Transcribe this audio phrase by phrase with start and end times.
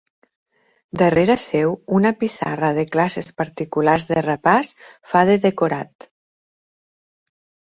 [1.01, 4.75] Darrere seu, una pissarra de classes particulars de repàs
[5.13, 6.09] fa de decorat.